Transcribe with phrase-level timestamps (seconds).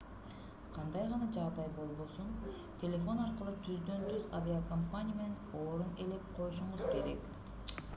[0.77, 2.31] кандай гана жагдай болбосун
[2.85, 7.85] телефон аркылуу түздөн-түз авиакомпания менен орун ээлеп коюшуңуз керек